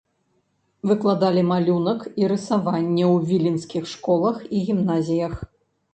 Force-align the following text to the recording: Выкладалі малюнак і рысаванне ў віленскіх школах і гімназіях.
Выкладалі 0.91 1.43
малюнак 1.49 1.99
і 2.23 2.29
рысаванне 2.33 3.05
ў 3.13 3.31
віленскіх 3.33 3.83
школах 3.95 4.37
і 4.55 4.67
гімназіях. 4.71 5.33